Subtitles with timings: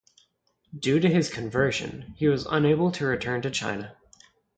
[0.79, 3.95] Due to his conversion, he was unable to return to China.